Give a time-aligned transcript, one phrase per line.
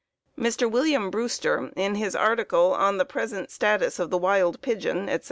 [0.35, 0.67] Mr.
[0.67, 5.19] William Brewster, in his article "On the Present Status of the Wild Pigeon," etc.